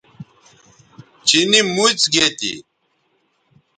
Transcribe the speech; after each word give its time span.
چینی 1.27 1.61
موڅ 1.75 1.99
گے 2.13 2.25
تھی 2.37 2.53